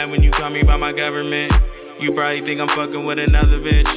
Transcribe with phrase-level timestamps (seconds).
[0.00, 1.52] mad when you call me by my government.
[1.98, 3.90] You probably think I'm fucking with another bitch.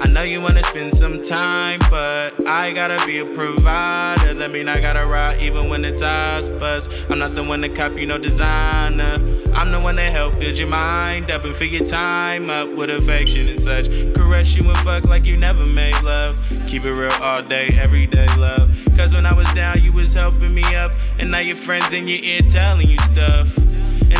[0.00, 4.32] I know you wanna spend some time, but I gotta be a provider.
[4.34, 6.90] That mean I gotta ride even when the tires bust.
[7.10, 9.16] I'm not the one to copy no designer.
[9.54, 12.88] I'm the one to help build your mind up and fill your time up with
[12.88, 13.86] affection and such.
[14.14, 16.42] Caress you and fuck like you never made love.
[16.64, 18.70] Keep it real all day, every day, love.
[18.96, 20.92] Cause when I was down, you was helping me up.
[21.18, 23.39] And now your friends in your ear telling you stuff.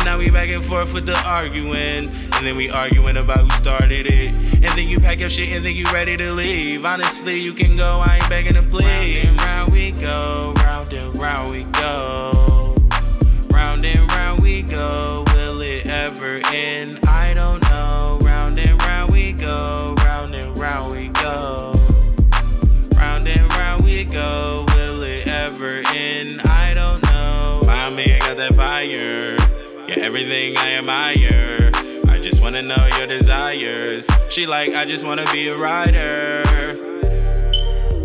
[0.01, 2.09] And now we back and forth with the arguing.
[2.09, 4.31] And then we arguing about who started it.
[4.51, 6.85] And then you pack your shit and then you ready to leave.
[6.85, 9.27] Honestly, you can go, I ain't begging to please.
[9.27, 12.75] Round and round we go, round and round we go.
[13.53, 16.97] Round and round we go, will it ever end?
[17.05, 18.17] I don't know.
[18.23, 21.75] Round and round we go, round and round we go.
[22.97, 26.41] Round and round we go, will it ever end?
[26.45, 26.60] I
[30.01, 31.71] everything I admire.
[32.09, 34.07] I just wanna know your desires.
[34.29, 36.41] She like, I just wanna be a rider.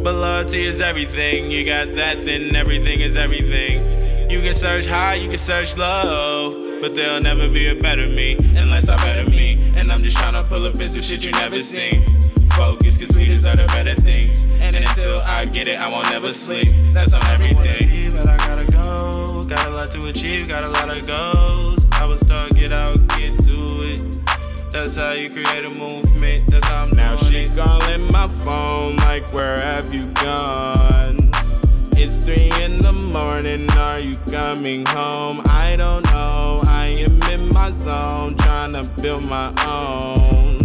[0.03, 1.51] But loyalty is everything.
[1.51, 4.31] You got that, then everything is everything.
[4.31, 6.81] You can search high, you can search low.
[6.83, 9.57] But there'll never be a better me unless I better me.
[9.75, 12.05] And I'm just tryna pull up in some shit you never seen.
[12.51, 14.47] Focus, cause we deserve the better things.
[14.61, 16.75] And until I get it, I won't never sleep.
[16.93, 18.13] That's on everything.
[18.13, 19.43] But I gotta go.
[19.49, 21.76] Got a lot to achieve, got a lot of goals.
[22.07, 24.21] I will start, get out, get to it.
[24.71, 26.49] That's how you create a movement.
[26.49, 27.57] That's how I'm Now she it.
[27.57, 31.31] calling my phone like, where have you gone?
[31.99, 35.43] It's three in the morning, are you coming home?
[35.47, 40.61] I don't know, I am in my zone, trying to build my own.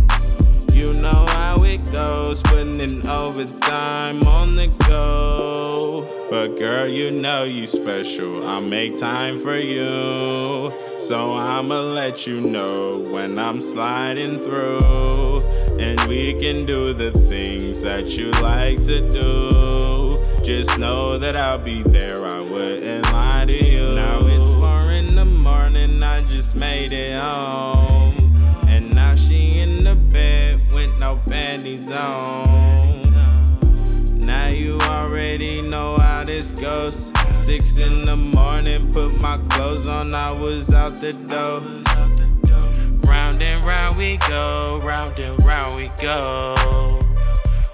[0.74, 5.21] You know how it goes, putting in overtime on the go.
[6.32, 8.48] But girl, you know you special.
[8.48, 10.72] I'll make time for you.
[10.98, 15.42] So I'ma let you know when I'm sliding through.
[15.78, 20.26] And we can do the things that you like to do.
[20.42, 23.94] Just know that I'll be there, I wouldn't lie to you.
[23.94, 28.34] Now it's four in the morning, I just made it home.
[28.70, 32.91] And now she in the bed with no panties on.
[36.62, 37.12] Goes.
[37.34, 41.60] Six in the morning, put my clothes on, I was out the door.
[43.10, 47.04] Round and round we go, round and round we go.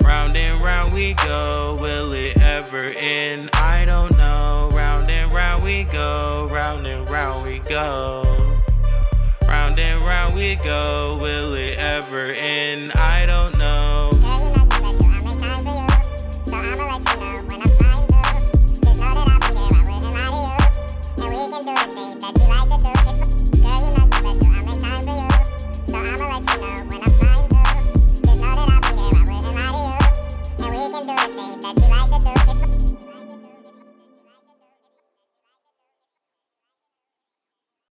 [0.01, 3.49] Round and round we go, will it ever end?
[3.53, 4.69] I don't know.
[4.73, 8.23] Round and round we go, round and round we go.
[9.41, 11.17] Round and round we go,